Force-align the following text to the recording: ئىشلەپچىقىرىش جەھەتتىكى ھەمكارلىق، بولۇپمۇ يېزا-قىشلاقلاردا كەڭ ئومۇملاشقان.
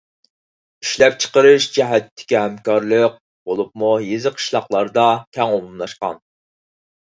ئىشلەپچىقىرىش 0.85 1.67
جەھەتتىكى 1.75 2.39
ھەمكارلىق، 2.39 3.21
بولۇپمۇ 3.51 3.93
يېزا-قىشلاقلاردا 4.07 5.07
كەڭ 5.41 5.55
ئومۇملاشقان. 5.61 6.21